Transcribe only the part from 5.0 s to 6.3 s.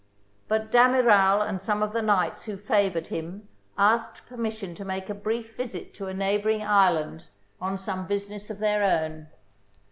a brief visit to a